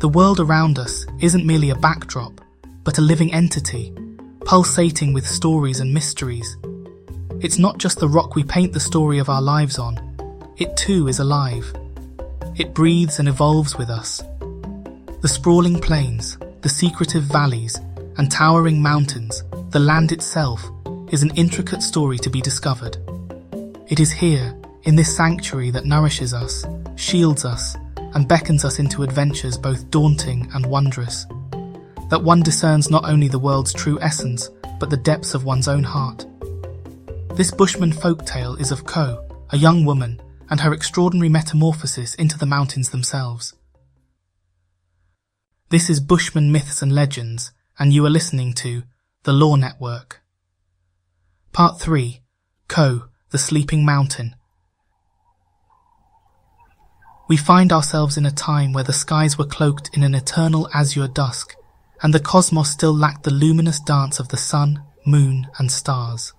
[0.00, 2.40] the world around us isn't merely a backdrop,
[2.82, 3.92] but a living entity,
[4.44, 6.56] pulsating with stories and mysteries.
[7.40, 9.98] It's not just the rock we paint the story of our lives on,
[10.58, 11.72] it too is alive.
[12.56, 14.22] It breathes and evolves with us.
[15.20, 17.80] The sprawling plains, the secretive valleys,
[18.18, 20.64] and towering mountains, the land itself,
[21.10, 22.96] is an intricate story to be discovered.
[23.88, 24.54] It is here,
[24.84, 26.64] in this sanctuary that nourishes us,
[26.96, 27.76] shields us,
[28.14, 31.26] and beckons us into adventures both daunting and wondrous.
[32.10, 35.82] That one discerns not only the world's true essence, but the depths of one's own
[35.82, 36.26] heart.
[37.34, 42.38] This Bushman folk tale is of Ko, a young woman, and her extraordinary metamorphosis into
[42.38, 43.54] the mountains themselves.
[45.70, 48.84] This is Bushman Myths and Legends, and you are listening to
[49.24, 50.22] The Lore Network.
[51.52, 52.20] Part 3
[52.68, 54.36] Ko, the Sleeping Mountain.
[57.26, 61.08] We find ourselves in a time where the skies were cloaked in an eternal azure
[61.08, 61.56] dusk,
[62.02, 66.34] and the cosmos still lacked the luminous dance of the sun, moon, and stars.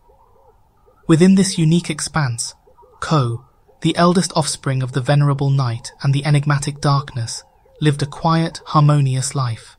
[1.08, 2.53] Within this unique expanse,
[3.00, 3.45] Ko,
[3.81, 7.44] the eldest offspring of the venerable night and the enigmatic darkness,
[7.81, 9.78] lived a quiet, harmonious life.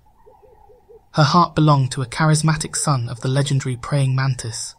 [1.15, 4.75] Her heart belonged to a charismatic son of the legendary praying mantis.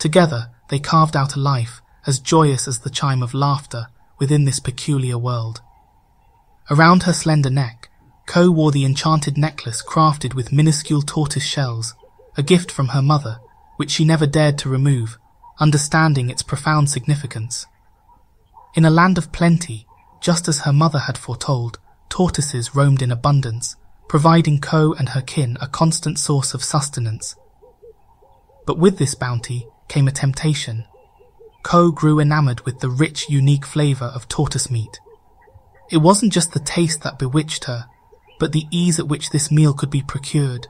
[0.00, 3.86] Together, they carved out a life as joyous as the chime of laughter
[4.22, 5.60] within this peculiar world.
[6.70, 7.90] Around her slender neck,
[8.24, 11.96] Ko wore the enchanted necklace crafted with minuscule tortoise shells,
[12.36, 13.40] a gift from her mother,
[13.78, 15.18] which she never dared to remove,
[15.58, 17.66] understanding its profound significance.
[18.76, 19.88] In a land of plenty,
[20.20, 23.74] just as her mother had foretold, tortoises roamed in abundance,
[24.08, 27.34] providing Ko and her kin a constant source of sustenance.
[28.68, 30.84] But with this bounty came a temptation.
[31.62, 35.00] Ko grew enamored with the rich, unique flavor of tortoise meat.
[35.90, 37.86] It wasn't just the taste that bewitched her,
[38.38, 40.66] but the ease at which this meal could be procured.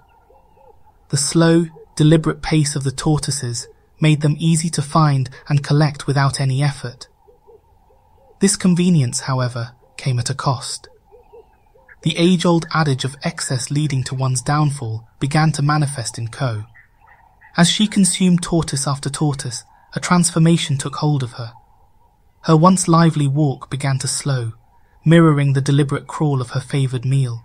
[1.09, 3.69] The slow, deliberate pace of the tortoises
[4.01, 7.09] made them easy to find and collect without any effort.
[8.41, 10.89] This convenience, however, came at a cost.
[12.03, 16.65] The age-old adage of excess leading to one's downfall began to manifest in Ko.
[17.57, 19.63] As she consumed tortoise after tortoise,
[19.95, 21.53] a transformation took hold of her.
[22.43, 24.53] Her once lively walk began to slow,
[25.05, 27.45] mirroring the deliberate crawl of her favoured meal.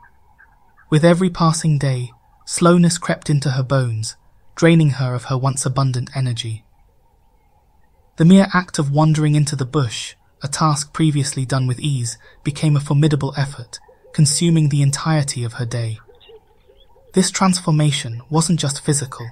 [0.90, 2.12] With every passing day,
[2.46, 4.16] slowness crept into her bones,
[4.56, 6.64] draining her of her once abundant energy.
[8.16, 12.76] The mere act of wandering into the bush, a task previously done with ease, became
[12.76, 13.80] a formidable effort,
[14.14, 16.00] consuming the entirety of her day.
[17.14, 19.28] This transformation wasn't just physical,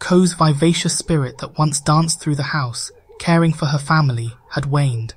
[0.00, 2.90] Ko's vivacious spirit that once danced through the house,
[3.20, 5.14] caring for her family, had waned.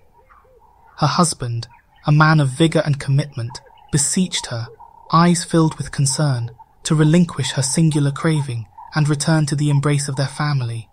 [0.97, 1.67] Her husband,
[2.05, 3.59] a man of vigour and commitment,
[3.91, 4.67] beseeched her,
[5.11, 6.51] eyes filled with concern,
[6.83, 10.89] to relinquish her singular craving and return to the embrace of their family.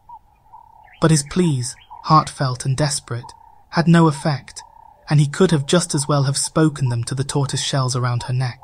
[1.01, 3.33] But his pleas, heartfelt and desperate,
[3.71, 4.63] had no effect,
[5.11, 8.23] and he could have just as well have spoken them to the tortoise shells around
[8.23, 8.63] her neck.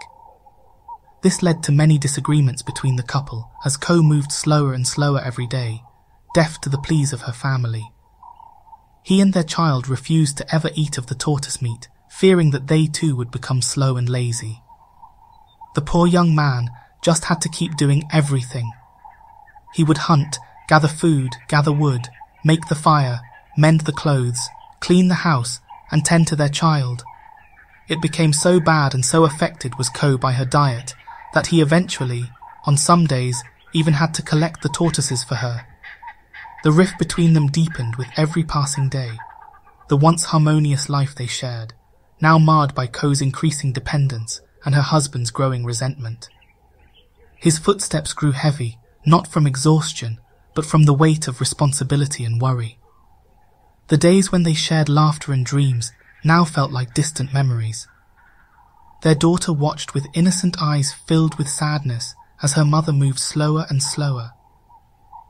[1.26, 5.48] This led to many disagreements between the couple as Ko moved slower and slower every
[5.48, 5.82] day,
[6.34, 7.91] deaf to the pleas of her family.
[9.03, 12.87] He and their child refused to ever eat of the tortoise meat, fearing that they
[12.87, 14.62] too would become slow and lazy.
[15.75, 16.70] The poor young man
[17.03, 18.70] just had to keep doing everything.
[19.75, 20.38] He would hunt,
[20.69, 22.06] gather food, gather wood,
[22.44, 23.20] make the fire,
[23.58, 24.48] mend the clothes,
[24.78, 25.58] clean the house,
[25.91, 27.03] and tend to their child.
[27.88, 30.94] It became so bad and so affected was Ko by her diet
[31.34, 32.31] that he eventually,
[32.64, 33.42] on some days,
[33.72, 35.66] even had to collect the tortoises for her.
[36.64, 39.12] The rift between them deepened with every passing day.
[39.88, 41.75] The once harmonious life they shared,
[42.20, 46.28] now marred by Ko's increasing dependence and her husband's growing resentment.
[47.37, 50.19] His footsteps grew heavy, not from exhaustion,
[50.54, 52.78] but from the weight of responsibility and worry.
[53.88, 55.93] The days when they shared laughter and dreams
[56.25, 57.87] now felt like distant memories.
[59.06, 63.81] Their daughter watched with innocent eyes filled with sadness as her mother moved slower and
[63.81, 64.32] slower.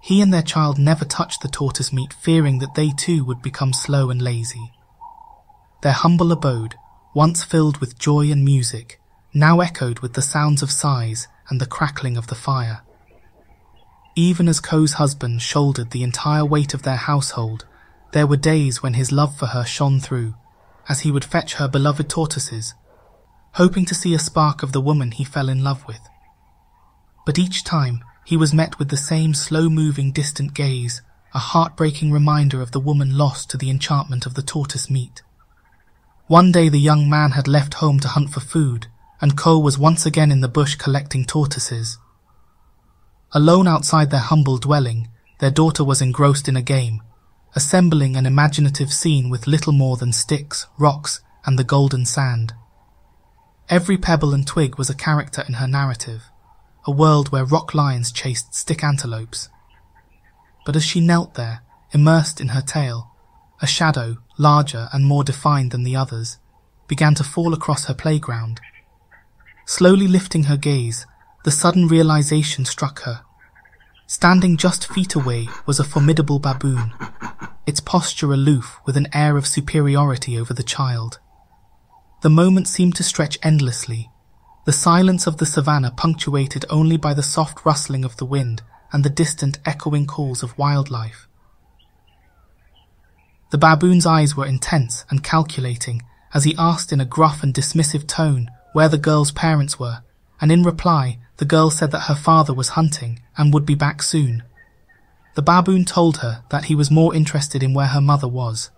[0.00, 3.75] He and their child never touched the tortoise meat, fearing that they too would become
[3.75, 4.73] slow and lazy.
[5.82, 6.76] Their humble abode,
[7.12, 8.99] once filled with joy and music,
[9.34, 12.81] now echoed with the sounds of sighs and the crackling of the fire.
[14.14, 17.67] Even as Ko's husband shouldered the entire weight of their household,
[18.12, 20.32] there were days when his love for her shone through,
[20.88, 22.72] as he would fetch her beloved tortoises
[23.56, 26.00] hoping to see a spark of the woman he fell in love with.
[27.25, 31.00] But each time he was met with the same slow-moving distant gaze,
[31.32, 35.23] a heartbreaking reminder of the woman lost to the enchantment of the tortoise meat.
[36.26, 38.88] One day the young man had left home to hunt for food,
[39.23, 41.97] and Ko was once again in the bush collecting tortoises.
[43.32, 45.08] Alone outside their humble dwelling,
[45.41, 47.03] their daughter was engrossed in a game,
[47.55, 52.53] assembling an imaginative scene with little more than sticks, rocks, and the golden sand.
[53.68, 56.30] Every pebble and twig was a character in her narrative,
[56.86, 59.48] a world where rock lions chased stick antelopes.
[60.64, 63.10] But as she knelt there, immersed in her tale,
[63.60, 66.38] a shadow, larger and more defined than the others,
[66.86, 68.60] began to fall across her playground.
[69.64, 71.04] Slowly lifting her gaze,
[71.44, 73.22] the sudden realization struck her.
[74.06, 76.94] Standing just feet away was a formidable baboon,
[77.66, 81.19] its posture aloof with an air of superiority over the child.
[82.22, 84.10] The moment seemed to stretch endlessly,
[84.64, 89.04] the silence of the savannah punctuated only by the soft rustling of the wind and
[89.04, 91.28] the distant echoing calls of wildlife.
[93.50, 96.02] The baboon's eyes were intense and calculating
[96.34, 100.02] as he asked in a gruff and dismissive tone where the girl's parents were,
[100.40, 104.02] and in reply, the girl said that her father was hunting and would be back
[104.02, 104.42] soon.
[105.34, 108.70] The baboon told her that he was more interested in where her mother was.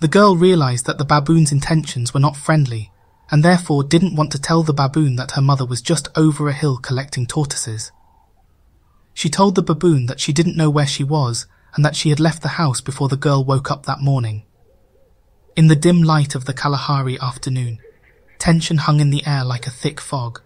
[0.00, 2.92] The girl realized that the baboon's intentions were not friendly,
[3.30, 6.52] and therefore didn't want to tell the baboon that her mother was just over a
[6.52, 7.90] hill collecting tortoises.
[9.12, 12.20] She told the baboon that she didn't know where she was and that she had
[12.20, 14.44] left the house before the girl woke up that morning.
[15.56, 17.80] In the dim light of the Kalahari afternoon,
[18.38, 20.40] tension hung in the air like a thick fog.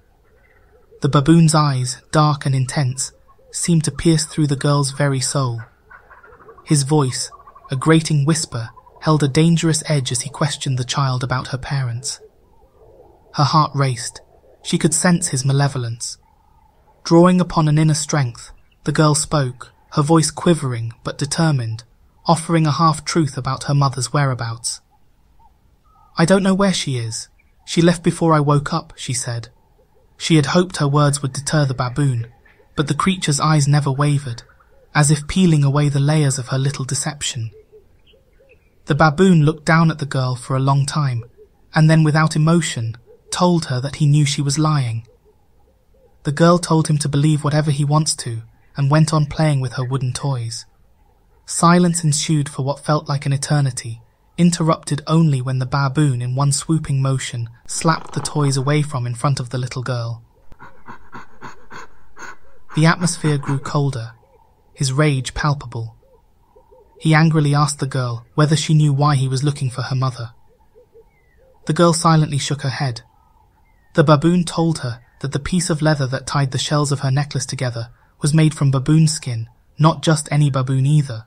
[1.03, 3.13] The baboon's eyes, dark and intense,
[3.51, 5.61] seemed to pierce through the girl's very soul.
[6.65, 7.31] His voice,
[7.71, 8.71] a grating whisper,
[9.03, 12.21] held a dangerous edge as he questioned the child about her parents.
[13.35, 14.21] Her heart raced.
[14.63, 16.19] She could sense his malevolence.
[17.03, 18.53] Drawing upon an inner strength,
[18.85, 21.83] the girl spoke, her voice quivering but determined,
[22.27, 24.81] offering a half-truth about her mother's whereabouts.
[26.17, 27.29] I don't know where she is.
[27.65, 29.49] She left before I woke up, she said.
[30.17, 32.29] She had hoped her words would deter the baboon,
[32.77, 34.45] but the creature's eyes never wavered,
[34.95, 37.51] as if peeling away the layers of her little deception.
[38.87, 41.25] The baboon looked down at the girl for a long time,
[41.75, 42.97] and then without emotion,
[43.31, 45.07] told her that he knew she was lying.
[46.25, 48.43] The girl told him to believe whatever he wants to,
[48.77, 50.67] and went on playing with her wooden toys.
[51.47, 54.01] Silence ensued for what felt like an eternity,
[54.39, 59.15] interrupted only when the baboon, in one swooping motion, slapped the toys away from in
[59.15, 60.23] front of the little girl.
[62.75, 64.13] The atmosphere grew colder,
[64.73, 65.97] his rage palpable.
[67.03, 70.35] He angrily asked the girl whether she knew why he was looking for her mother.
[71.67, 73.03] The girl silently shook her head.
[73.95, 77.11] The baboon told her that the piece of leather that tied the shells of her
[77.11, 77.91] necklace together
[78.21, 79.49] was made from baboon skin,
[79.81, 81.27] not just any baboon either.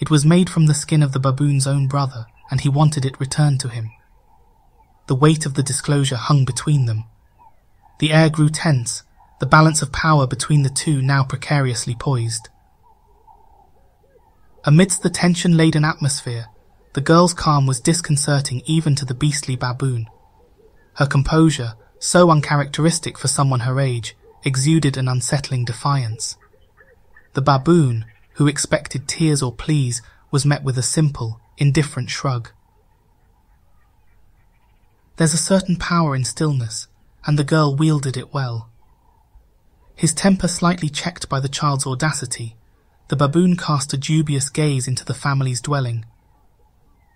[0.00, 3.20] It was made from the skin of the baboon's own brother, and he wanted it
[3.20, 3.92] returned to him.
[5.06, 7.04] The weight of the disclosure hung between them.
[8.00, 9.04] The air grew tense,
[9.38, 12.48] the balance of power between the two now precariously poised.
[14.68, 16.48] Amidst the tension-laden atmosphere,
[16.92, 20.10] the girl's calm was disconcerting even to the beastly baboon.
[20.96, 26.36] Her composure, so uncharacteristic for someone her age, exuded an unsettling defiance.
[27.32, 28.04] The baboon,
[28.34, 32.50] who expected tears or pleas, was met with a simple, indifferent shrug.
[35.16, 36.88] There's a certain power in stillness,
[37.26, 38.68] and the girl wielded it well.
[39.96, 42.58] His temper slightly checked by the child's audacity,
[43.08, 46.04] the baboon cast a dubious gaze into the family's dwelling.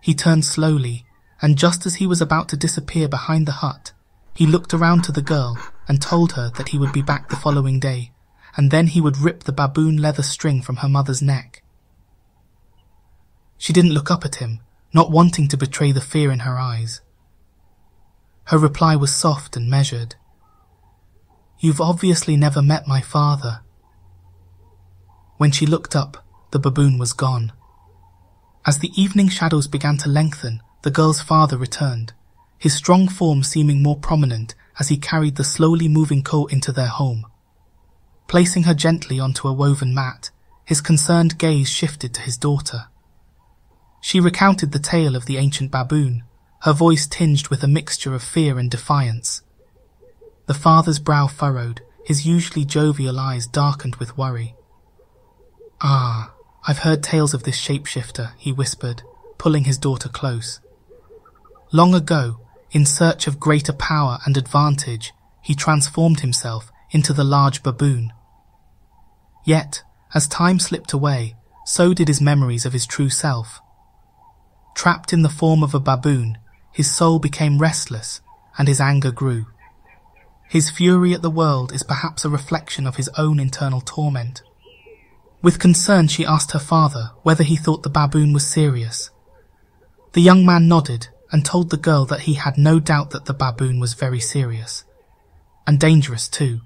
[0.01, 1.05] He turned slowly,
[1.41, 3.93] and just as he was about to disappear behind the hut,
[4.35, 7.37] he looked around to the girl and told her that he would be back the
[7.37, 8.13] following day,
[8.57, 11.63] and then he would rip the baboon leather string from her mother's neck.
[13.59, 14.61] She didn't look up at him,
[14.95, 17.01] not wanting to betray the fear in her eyes.
[18.45, 20.17] Her reply was soft and measured.
[21.61, 23.61] You've obviously never met my father,
[25.37, 27.53] when she looked up, the baboon was gone.
[28.65, 32.13] As the evening shadows began to lengthen, the girl's father returned,
[32.59, 36.87] his strong form seeming more prominent as he carried the slowly moving Ko into their
[36.87, 37.27] home.
[38.29, 40.31] Placing her gently onto a woven mat,
[40.65, 42.87] his concerned gaze shifted to his daughter.
[44.01, 46.25] She recounted the tale of the ancient baboon,
[46.63, 49.43] her voice tinged with a mixture of fear and defiance.
[50.47, 54.55] The father's brow furrowed, his usually jovial eyes darkened with worry.
[55.85, 56.33] Ah,
[56.67, 59.03] I've heard tales of this shapeshifter, he whispered,
[59.37, 60.61] pulling his daughter close.
[61.73, 62.39] Long ago,
[62.71, 65.13] in search of greater power and advantage,
[65.43, 68.13] he transformed himself into the large baboon.
[69.45, 69.83] Yet,
[70.15, 71.35] as time slipped away,
[71.65, 73.61] so did his memories of his true self.
[74.77, 76.39] Trapped in the form of a baboon,
[76.73, 78.21] his soul became restless
[78.57, 79.47] and his anger grew.
[80.49, 84.43] His fury at the world is perhaps a reflection of his own internal torment.
[85.43, 89.11] With concern, she asked her father whether he thought the baboon was serious.
[90.13, 93.35] The young man nodded and told the girl that he had no doubt that the
[93.35, 94.85] baboon was very serious.
[95.67, 96.61] And dangerous too.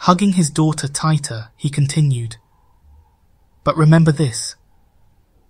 [0.00, 2.36] Hugging his daughter tighter, he continued,
[3.64, 4.56] But remember this.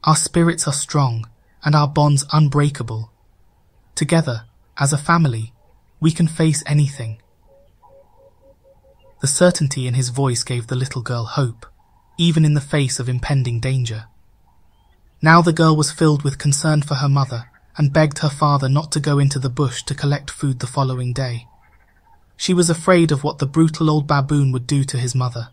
[0.05, 1.29] Our spirits are strong
[1.65, 3.13] and our bonds unbreakable.
[3.95, 4.45] Together,
[4.79, 5.53] as a family,
[6.01, 7.21] we can face anything.
[9.21, 11.67] The certainty in his voice gave the little girl hope,
[12.21, 14.05] even in the face of impending danger.
[15.23, 18.93] Now the girl was filled with concern for her mother and begged her father not
[18.93, 21.47] to go into the bush to collect food the following day.
[22.37, 25.49] She was afraid of what the brutal old baboon would do to his mother.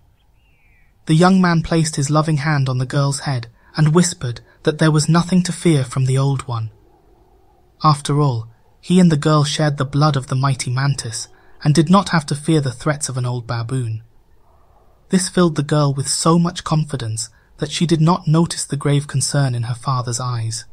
[1.05, 3.47] The young man placed his loving hand on the girl's head
[3.77, 6.69] and whispered that there was nothing to fear from the old one.
[7.81, 8.49] After all,
[8.81, 11.29] he and the girl shared the blood of the mighty mantis
[11.63, 14.03] and did not have to fear the threats of an old baboon.
[15.09, 19.07] This filled the girl with so much confidence that she did not notice the grave
[19.07, 20.65] concern in her father's eyes.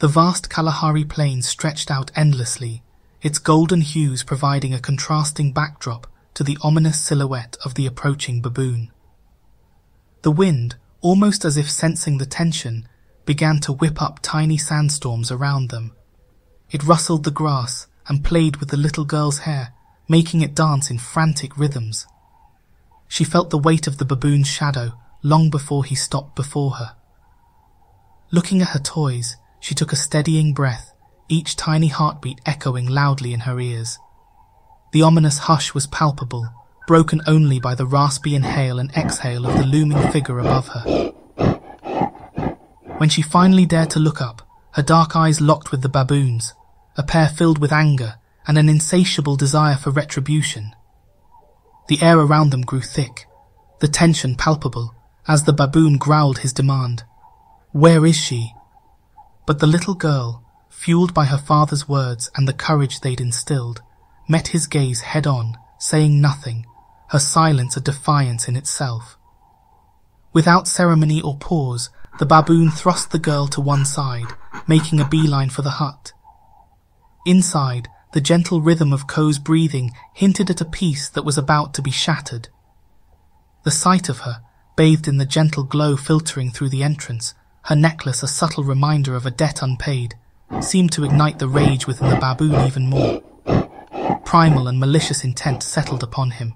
[0.00, 2.82] The vast Kalahari plain stretched out endlessly,
[3.22, 8.90] its golden hues providing a contrasting backdrop to the ominous silhouette of the approaching baboon.
[10.22, 12.88] The wind, almost as if sensing the tension,
[13.24, 15.92] began to whip up tiny sandstorms around them.
[16.72, 19.72] It rustled the grass and played with the little girl's hair,
[20.08, 22.06] making it dance in frantic rhythms.
[23.08, 24.92] She felt the weight of the baboon's shadow
[25.22, 26.96] long before he stopped before her.
[28.30, 30.92] Looking at her toys, she took a steadying breath,
[31.28, 33.98] each tiny heartbeat echoing loudly in her ears.
[34.92, 36.48] The ominous hush was palpable,
[36.86, 41.12] broken only by the raspy inhale and exhale of the looming figure above her.
[42.98, 44.42] When she finally dared to look up,
[44.72, 46.54] her dark eyes locked with the baboon's,
[46.96, 50.74] a pair filled with anger and an insatiable desire for retribution.
[51.88, 53.26] The air around them grew thick,
[53.80, 54.94] the tension palpable,
[55.26, 57.04] as the baboon growled his demand.
[57.72, 58.52] Where is she?
[59.46, 63.82] But the little girl, fueled by her father's words and the courage they'd instilled,
[64.28, 66.66] met his gaze head on, saying nothing,
[67.08, 69.16] her silence a defiance in itself.
[70.32, 74.32] Without ceremony or pause, the baboon thrust the girl to one side,
[74.66, 76.12] making a beeline for the hut.
[77.26, 81.82] Inside, the gentle rhythm of Ko's breathing hinted at a peace that was about to
[81.82, 82.48] be shattered.
[83.64, 84.42] The sight of her,
[84.76, 89.24] bathed in the gentle glow filtering through the entrance, her necklace a subtle reminder of
[89.24, 90.14] a debt unpaid,
[90.60, 93.22] seemed to ignite the rage within the baboon even more.
[94.24, 96.54] Primal and malicious intent settled upon him.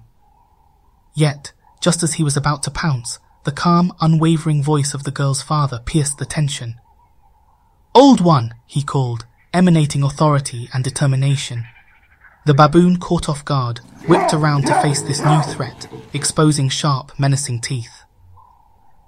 [1.15, 5.41] Yet, just as he was about to pounce, the calm, unwavering voice of the girl's
[5.41, 6.75] father pierced the tension.
[7.95, 9.25] Old One, he called,
[9.57, 11.65] emanating authority and determination.
[12.45, 17.61] The baboon caught off guard, whipped around to face this new threat, exposing sharp, menacing
[17.61, 18.03] teeth.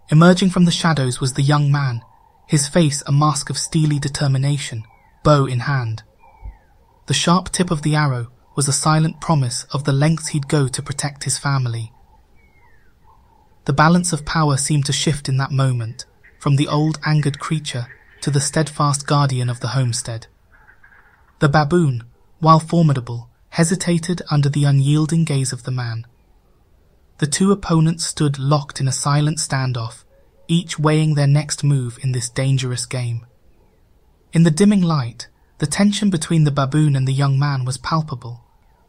[0.10, 2.02] Emerging from the shadows was the young man,
[2.48, 4.84] his face a mask of steely determination,
[5.24, 6.02] bow in hand.
[7.06, 10.68] The sharp tip of the arrow was a silent promise of the lengths he'd go
[10.68, 11.94] to protect his family.
[13.66, 16.08] The balance of power seemed to shift in that moment,
[16.40, 17.86] from the old angered creature
[18.22, 20.26] to the steadfast guardian of the homestead.
[21.40, 22.04] The baboon,
[22.40, 26.06] while formidable, hesitated under the unyielding gaze of the man.
[27.20, 30.04] The two opponents stood locked in a silent standoff,
[30.48, 33.26] each weighing their next move in this dangerous game.
[34.34, 35.28] In the dimming light,
[35.60, 38.44] the tension between the baboon and the young man was palpable,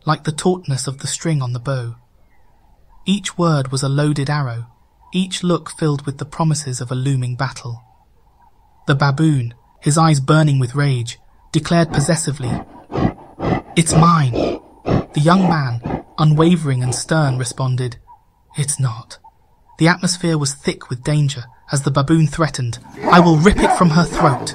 [0.05, 1.97] like the tautness of the string on the bow.
[3.07, 4.67] Each word was a loaded arrow,
[5.13, 7.83] each look filled with the promises of a looming battle.
[8.87, 11.19] The baboon, his eyes burning with rage,
[11.53, 12.51] declared possessively,
[13.77, 14.33] It's mine.
[15.15, 17.97] The young man, unwavering and stern, responded,
[18.57, 19.19] It's not.
[19.79, 22.79] The atmosphere was thick with danger as the baboon threatened,
[23.11, 24.55] I will rip it from her throat.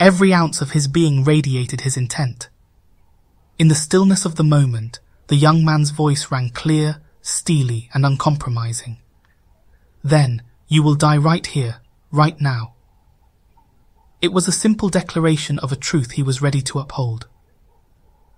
[0.00, 2.48] Every ounce of his being radiated his intent.
[3.58, 8.98] In the stillness of the moment, the young man's voice rang clear, steely, and uncompromising.
[10.02, 12.74] Then you will die right here, right now.
[14.26, 17.28] It was a simple declaration of a truth he was ready to uphold.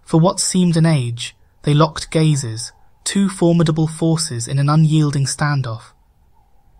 [0.05, 2.73] For what seemed an age, they locked gazes,
[3.05, 5.95] two formidable forces in an unyielding standoff.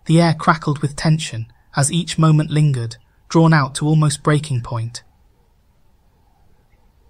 [0.05, 2.97] The air crackled with tension as each moment lingered,
[3.29, 5.01] drawn out to almost breaking point.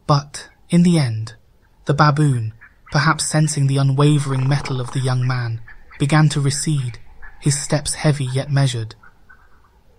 [0.08, 1.36] But, in the end,
[1.84, 2.54] the baboon,
[2.94, 5.60] perhaps sensing the unwavering mettle of the young man,
[6.00, 6.98] began to recede
[7.42, 8.96] his steps heavy yet measured.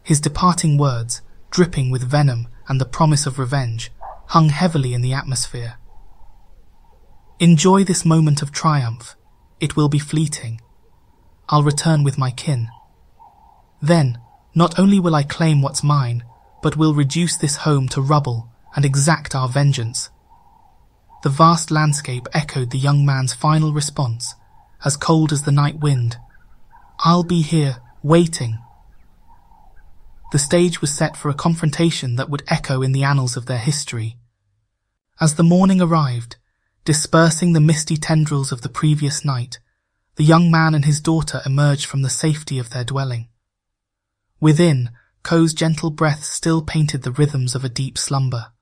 [0.02, 3.90] His departing words, dripping with venom and the promise of revenge,
[4.26, 5.75] hung heavily in the atmosphere.
[7.38, 9.16] Enjoy this moment of triumph.
[9.61, 10.61] It will be fleeting.
[11.49, 12.69] I'll return with my kin.
[13.83, 14.19] Then,
[14.54, 16.23] not only will I claim what's mine,
[16.62, 20.11] but will reduce this home to rubble and exact our vengeance.
[21.23, 24.35] The vast landscape echoed the young man's final response,
[24.85, 26.16] as cold as the night wind.
[27.00, 28.59] I'll be here, waiting.
[30.32, 33.58] The stage was set for a confrontation that would echo in the annals of their
[33.58, 34.16] history.
[35.20, 36.37] As the morning arrived,
[36.84, 39.58] dispersing the misty tendrils of the previous night,
[40.16, 43.28] the young man and his daughter emerged from the safety of their dwelling.
[44.40, 44.90] Within,
[45.22, 48.52] Ko's gentle breath still painted the rhythms of a deep slumber.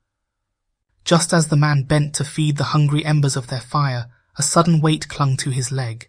[1.04, 4.80] Just as the man bent to feed the hungry embers of their fire, a sudden
[4.80, 6.08] weight clung to his leg.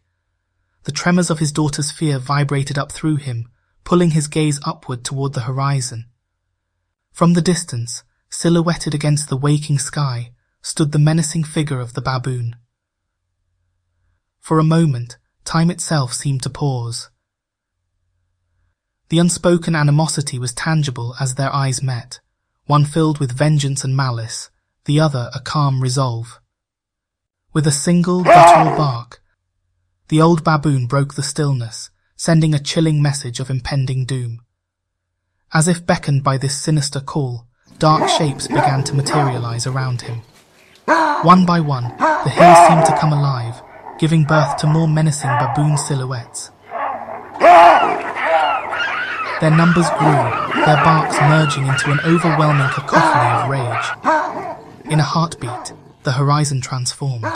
[0.83, 3.49] The tremors of his daughter's fear vibrated up through him,
[3.89, 6.05] pulling his gaze upward toward the horizon.
[7.11, 10.31] From the distance, silhouetted against the waking sky,
[10.61, 12.55] stood the menacing figure of the baboon.
[14.39, 17.09] For a moment, time itself seemed to pause.
[19.09, 22.19] The unspoken animosity was tangible as their eyes met,
[22.67, 24.51] one filled with vengeance and malice,
[24.85, 26.39] the other a calm resolve.
[27.53, 29.23] With a single guttural bark,
[30.09, 31.89] the old baboon broke the stillness,
[32.19, 34.41] sending a chilling message of impending doom.
[35.53, 37.47] As if beckoned by this sinister call,
[37.77, 40.19] dark shapes began to materialize around him.
[41.21, 43.61] One by one, the hills seemed to come alive,
[43.99, 46.51] giving birth to more menacing baboon silhouettes.
[49.39, 50.19] Their numbers grew,
[50.65, 54.91] their barks merging into an overwhelming cacophony of rage.
[54.91, 55.71] In a heartbeat,
[56.03, 57.31] the horizon transformed.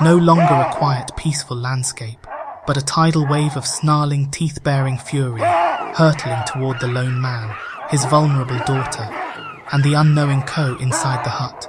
[0.00, 2.28] No longer a quiet, peaceful landscape,
[2.66, 7.54] but a tidal wave of snarling, teeth-baring fury, hurtling toward the lone man,
[7.90, 9.08] his vulnerable daughter,
[9.72, 11.68] and the unknowing Ko inside the hut.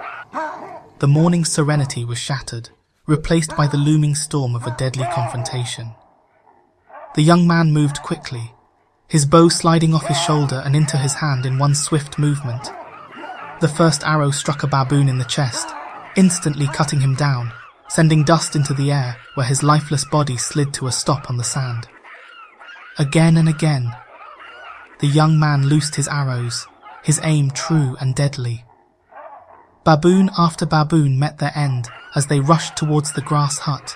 [1.00, 2.70] The morning's serenity was shattered,
[3.08, 5.94] replaced by the looming storm of a deadly confrontation.
[7.15, 8.54] The young man moved quickly,
[9.08, 12.72] his bow sliding off his shoulder and into his hand in one swift movement.
[13.62, 15.70] The first arrow struck a baboon in the chest,
[16.15, 17.52] instantly cutting him down,
[17.94, 21.44] sending dust into the air where his lifeless body slid to a stop on the
[21.44, 21.88] sand.
[22.98, 23.96] Again and again,
[25.00, 26.66] the young man loosed his arrows,
[27.04, 28.66] his aim true and deadly.
[29.84, 33.96] Baboon after baboon met their end as they rushed towards the grass hut.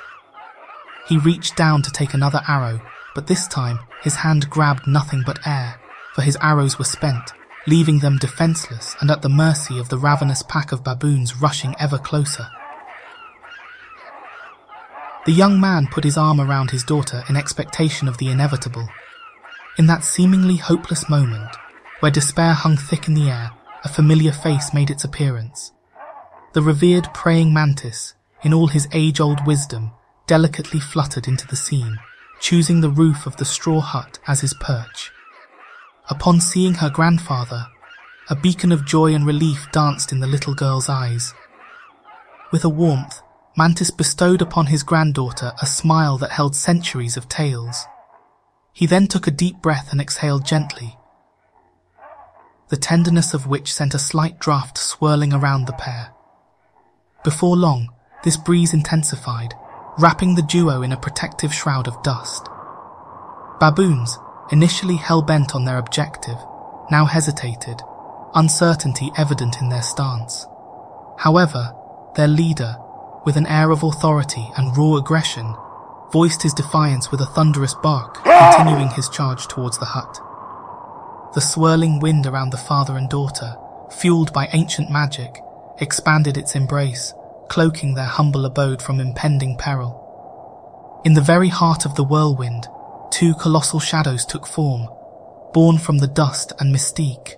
[1.08, 2.80] He reached down to take another arrow,
[3.16, 5.80] but this time his hand grabbed nothing but air,
[6.14, 7.34] for his arrows were spent,
[7.66, 11.98] leaving them defenseless and at the mercy of the ravenous pack of baboons rushing ever
[11.98, 12.48] closer.
[15.28, 18.88] The young man put his arm around his daughter in expectation of the inevitable.
[19.78, 21.54] In that seemingly hopeless moment,
[22.00, 23.52] where despair hung thick in the air,
[23.84, 25.74] a familiar face made its appearance.
[26.54, 29.92] The revered praying mantis, in all his age-old wisdom,
[30.28, 32.00] delicately fluttered into the scene,
[32.40, 35.12] choosing the roof of the straw hut as his perch.
[36.10, 37.68] Upon seeing her grandfather,
[38.30, 41.34] a beacon of joy and relief danced in the little girl's eyes.
[42.50, 43.22] With a warmth,
[43.58, 47.86] Mantis bestowed upon his granddaughter a smile that held centuries of tales.
[48.72, 50.96] He then took a deep breath and exhaled gently,
[52.70, 56.14] the tenderness of which sent a slight draft swirling around the pair.
[57.24, 57.90] Before long,
[58.24, 59.56] this breeze intensified,
[59.98, 62.48] wrapping the duo in a protective shroud of dust.
[63.60, 64.20] Baboons,
[64.52, 66.38] initially hell-bent on their objective,
[66.92, 67.82] now hesitated,
[68.36, 70.46] uncertainty evident in their stance.
[71.18, 71.74] However,
[72.16, 72.76] their leader,
[73.28, 75.54] with an air of authority and raw aggression,
[76.14, 78.54] voiced his defiance with a thunderous bark, ah!
[78.56, 80.22] continuing his charge towards the hut.
[81.34, 83.58] The swirling wind around the father and daughter,
[83.92, 85.42] fueled by ancient magic,
[85.82, 87.14] expanded its embrace,
[87.50, 91.02] cloaking their humble abode from impending peril.
[91.04, 92.70] In the very heart of the whirlwind,
[93.12, 94.88] two colossal shadows took form,
[95.52, 97.36] born from the dust and mystique.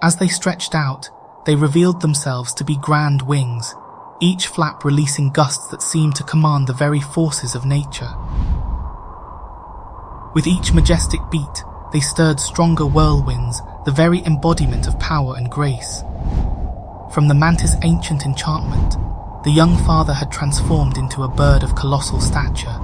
[0.00, 1.10] As they stretched out,
[1.46, 3.74] they revealed themselves to be grand wings,
[4.20, 8.12] each flap releasing gusts that seemed to command the very forces of nature.
[10.34, 16.02] With each majestic beat, they stirred stronger whirlwinds, the very embodiment of power and grace.
[17.12, 18.96] From the mantis' ancient enchantment,
[19.44, 22.76] the young father had transformed into a bird of colossal stature,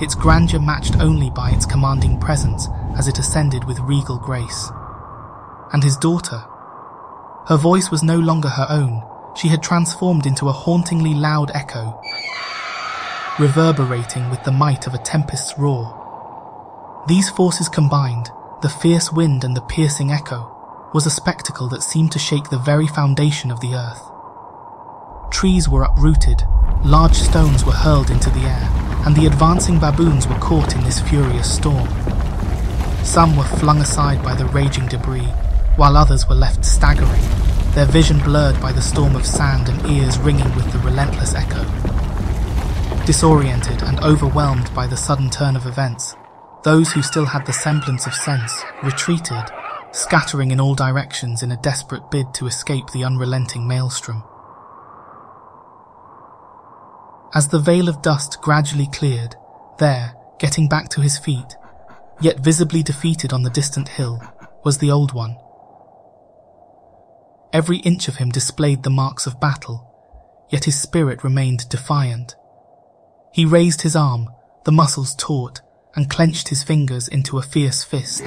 [0.00, 4.70] its grandeur matched only by its commanding presence as it ascended with regal grace.
[5.72, 6.44] And his daughter?
[7.46, 9.02] Her voice was no longer her own,
[9.34, 12.00] she had transformed into a hauntingly loud echo,
[13.38, 15.98] reverberating with the might of a tempest's roar.
[17.08, 20.48] These forces combined, the fierce wind and the piercing echo,
[20.94, 24.02] was a spectacle that seemed to shake the very foundation of the earth.
[25.32, 26.42] Trees were uprooted,
[26.84, 28.68] large stones were hurled into the air,
[29.06, 31.88] and the advancing baboons were caught in this furious storm.
[33.02, 35.32] Some were flung aside by the raging debris,
[35.76, 37.22] while others were left staggering,
[37.74, 41.64] their vision blurred by the storm of sand and ears ringing with the relentless echo.
[43.06, 46.14] Disoriented and overwhelmed by the sudden turn of events,
[46.64, 49.44] those who still had the semblance of sense retreated,
[49.90, 54.22] scattering in all directions in a desperate bid to escape the unrelenting maelstrom.
[57.34, 59.34] As the veil of dust gradually cleared,
[59.78, 61.56] there, getting back to his feet,
[62.20, 64.20] yet visibly defeated on the distant hill,
[64.62, 65.36] was the Old One.
[67.52, 69.86] Every inch of him displayed the marks of battle,
[70.50, 72.34] yet his spirit remained defiant.
[73.32, 74.28] He raised his arm,
[74.64, 75.60] the muscles taut,
[75.94, 78.22] and clenched his fingers into a fierce fist,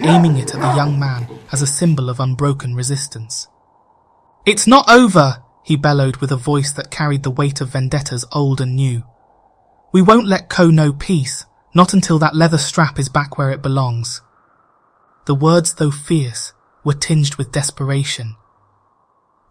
[0.00, 3.46] aiming it at the young man as a symbol of unbroken resistance.
[4.44, 8.60] It's not over, he bellowed with a voice that carried the weight of vendettas old
[8.60, 9.04] and new.
[9.92, 13.62] We won't let Ko know peace, not until that leather strap is back where it
[13.62, 14.20] belongs.
[15.26, 18.34] The words, though fierce, were tinged with desperation.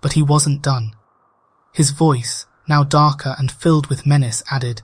[0.04, 0.96] But he wasn't done.
[1.74, 4.84] His voice, now darker and filled with menace, added,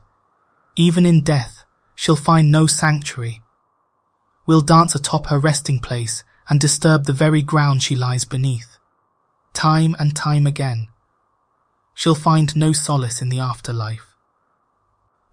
[0.76, 3.44] Even in death, she'll find no sanctuary.
[4.48, 8.78] We'll dance atop her resting place and disturb the very ground she lies beneath.
[9.54, 10.88] Time and time again,
[11.94, 14.16] she'll find no solace in the afterlife.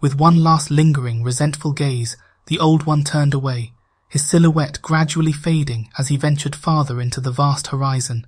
[0.01, 3.73] With one last lingering, resentful gaze, the old one turned away,
[4.09, 8.27] his silhouette gradually fading as he ventured farther into the vast horizon.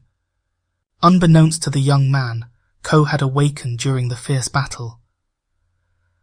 [1.01, 2.47] Unbeknownst to the young man,
[2.83, 5.01] Ko had awakened during the fierce battle.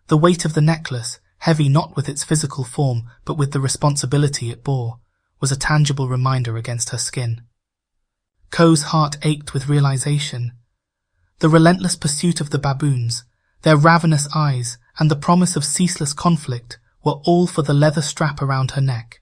[0.07, 4.51] The weight of the necklace, heavy not with its physical form but with the responsibility
[4.51, 4.99] it bore,
[5.39, 7.43] was a tangible reminder against her skin.
[8.51, 10.53] Ko's heart ached with realization
[11.39, 13.25] the relentless pursuit of the baboons,
[13.63, 18.41] their ravenous eyes, and the promise of ceaseless conflict were all for the leather strap
[18.41, 19.21] around her neck.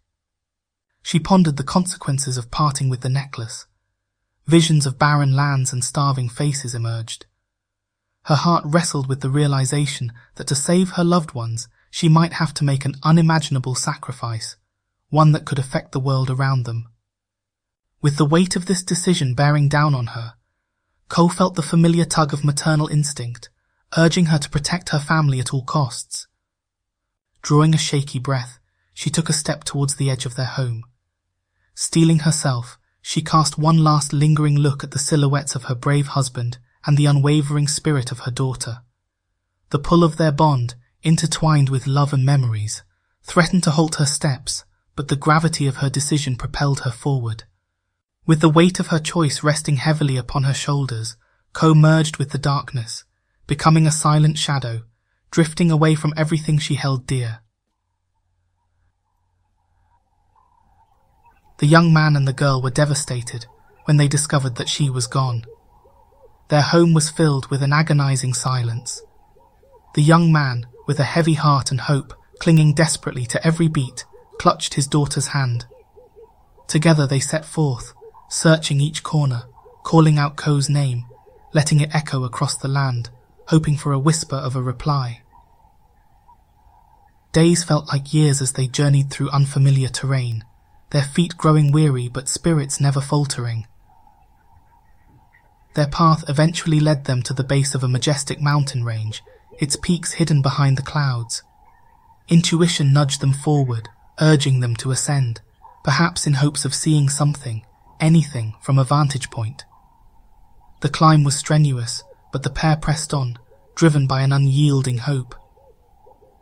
[1.01, 3.65] She pondered the consequences of parting with the necklace.
[4.45, 7.25] Visions of barren lands and starving faces emerged.
[8.25, 12.53] Her heart wrestled with the realization that to save her loved ones, she might have
[12.55, 14.55] to make an unimaginable sacrifice,
[15.09, 16.87] one that could affect the world around them.
[18.01, 20.33] With the weight of this decision bearing down on her,
[21.07, 23.49] Ko felt the familiar tug of maternal instinct,
[23.97, 26.27] urging her to protect her family at all costs.
[27.41, 28.59] Drawing a shaky breath,
[28.93, 30.83] she took a step towards the edge of their home.
[31.75, 36.57] Steeling herself, she cast one last lingering look at the silhouettes of her brave husband
[36.85, 38.81] and the unwavering spirit of her daughter.
[39.71, 42.81] The pull of their bond, intertwined with love and memories,
[43.21, 44.63] threatened to halt her steps,
[44.95, 47.43] but the gravity of her decision propelled her forward.
[48.25, 51.17] With the weight of her choice resting heavily upon her shoulders,
[51.51, 53.03] Ko merged with the darkness,
[53.47, 54.83] becoming a silent shadow,
[55.29, 57.41] drifting away from everything she held dear.
[61.63, 63.45] The young man and the girl were devastated
[63.85, 65.45] when they discovered that she was gone.
[66.49, 69.01] Their home was filled with an agonizing silence.
[69.95, 74.03] The young man, with a heavy heart and hope clinging desperately to every beat,
[74.39, 75.65] clutched his daughter's hand.
[76.67, 77.93] Together they set forth,
[78.29, 79.43] searching each corner,
[79.83, 81.05] calling out Ko's name,
[81.53, 83.09] letting it echo across the land,
[83.47, 85.21] hoping for a whisper of a reply.
[87.31, 90.43] Days felt like years as they journeyed through unfamiliar terrain,
[90.93, 93.67] their feet growing weary but spirits never faltering.
[95.73, 99.23] Their path eventually led them to the base of a majestic mountain range,
[99.59, 101.41] its peaks hidden behind the clouds.
[102.29, 103.89] Intuition nudged them forward,
[104.21, 105.41] urging them to ascend,
[105.83, 107.65] perhaps in hopes of seeing something,
[107.99, 109.65] anything from a vantage point.
[110.81, 113.39] The climb was strenuous, but the pair pressed on,
[113.73, 115.33] driven by an unyielding hope.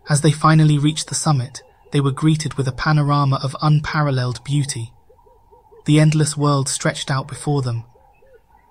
[0.10, 4.93] As they finally reached the summit, they were greeted with a panorama of unparalleled beauty.
[5.86, 7.84] The endless world stretched out before them.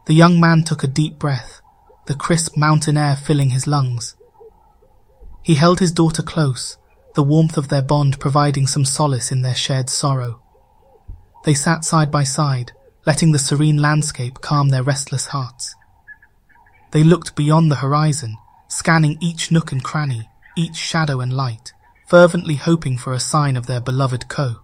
[0.07, 1.61] The young man took a deep breath,
[2.07, 4.17] the crisp mountain air filling his lungs.
[5.43, 6.77] He held his daughter close,
[7.15, 10.41] the warmth of their bond providing some solace in their shared sorrow.
[11.45, 12.73] They sat side by side,
[13.07, 15.75] letting the serene landscape calm their restless hearts.
[16.93, 18.37] They looked beyond the horizon,
[18.69, 21.73] scanning each nook and cranny, each shadow and light,
[22.11, 24.57] fervently hoping for a sign of their beloved Ko.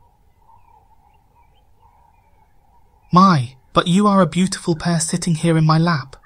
[3.12, 6.16] My, but you are a beautiful pair sitting here in my lap,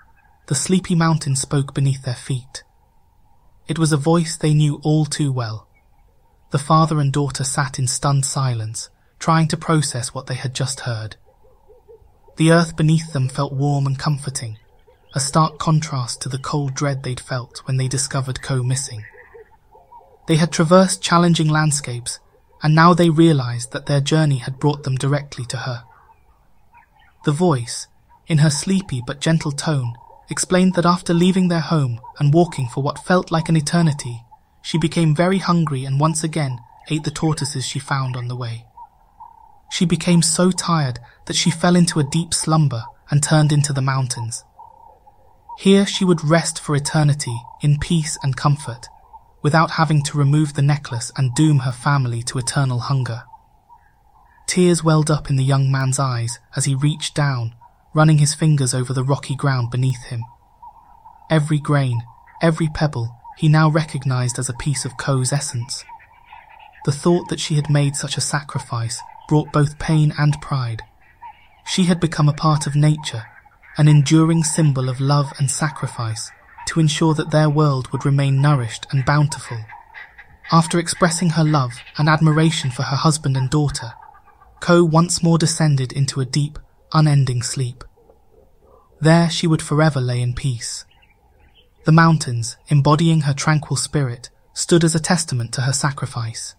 [0.46, 2.64] the sleepy mountain spoke beneath their feet.
[3.68, 5.68] It was a voice they knew all too well.
[6.52, 10.80] The father and daughter sat in stunned silence, trying to process what they had just
[10.80, 11.16] heard.
[12.38, 14.56] The earth beneath them felt warm and comforting,
[15.14, 19.04] a stark contrast to the cold dread they'd felt when they discovered Ko missing.
[20.26, 22.20] They had traversed challenging landscapes,
[22.62, 25.84] and now they realized that their journey had brought them directly to her.
[27.24, 27.86] The voice,
[28.26, 29.94] in her sleepy but gentle tone,
[30.28, 34.22] explained that after leaving their home and walking for what felt like an eternity,
[34.62, 36.58] she became very hungry and once again
[36.90, 38.66] ate the tortoises she found on the way.
[39.70, 43.82] She became so tired that she fell into a deep slumber and turned into the
[43.82, 44.44] mountains.
[45.58, 48.88] Here she would rest for eternity in peace and comfort,
[49.42, 53.22] without having to remove the necklace and doom her family to eternal hunger.
[54.46, 57.54] Tears welled up in the young man's eyes as he reached down,
[57.94, 60.24] running his fingers over the rocky ground beneath him.
[61.30, 62.02] Every grain,
[62.42, 65.84] every pebble, he now recognized as a piece of Ko's essence.
[66.84, 70.82] The thought that she had made such a sacrifice brought both pain and pride.
[71.64, 73.24] She had become a part of nature,
[73.78, 76.30] an enduring symbol of love and sacrifice
[76.66, 79.58] to ensure that their world would remain nourished and bountiful.
[80.52, 83.92] After expressing her love and admiration for her husband and daughter,
[84.60, 86.58] Ko once more descended into a deep,
[86.92, 87.82] unending sleep.
[89.00, 90.84] There she would forever lay in peace.
[91.84, 96.54] The mountains, embodying her tranquil spirit, stood as a testament to her sacrifice.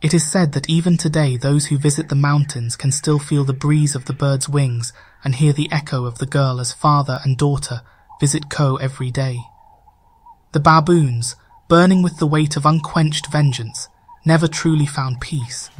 [0.00, 3.52] It is said that even today those who visit the mountains can still feel the
[3.52, 7.36] breeze of the bird's wings and hear the echo of the girl as father and
[7.36, 7.82] daughter
[8.20, 9.40] visit Ko every day.
[10.52, 11.36] The baboons,
[11.68, 13.88] burning with the weight of unquenched vengeance,
[14.24, 15.70] never truly found peace.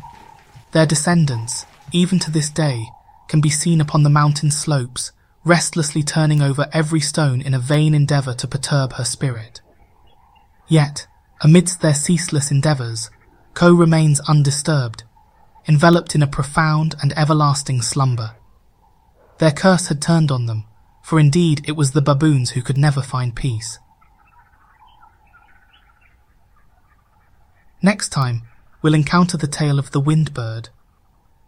[0.72, 2.86] Their descendants, even to this day,
[3.28, 5.12] can be seen upon the mountain slopes,
[5.44, 9.60] restlessly turning over every stone in a vain endeavour to perturb her spirit.
[10.68, 11.06] Yet,
[11.42, 13.10] amidst their ceaseless endeavours,
[13.54, 15.02] Ko remains undisturbed,
[15.66, 18.36] enveloped in a profound and everlasting slumber.
[19.38, 20.64] Their curse had turned on them,
[21.10, 23.80] for indeed it was the baboons who could never find peace.
[27.82, 28.42] Next time,
[28.80, 30.68] we'll encounter the tale of the wind bird.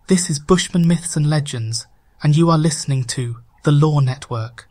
[0.09, 1.87] This is Bushman Myths and Legends,
[2.25, 4.67] and you are listening to The Lore Network.